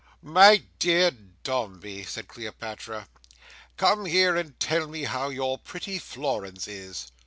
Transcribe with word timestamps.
"My 0.23 0.63
dear 0.79 1.11
Dombey," 1.43 2.03
said 2.05 2.27
Cleopatra, 2.27 3.07
"come 3.77 4.05
here 4.05 4.35
and 4.35 4.59
tell 4.59 4.87
me 4.87 5.03
how 5.03 5.29
your 5.29 5.59
pretty 5.59 5.99
Florence 5.99 6.67
is." 6.67 7.11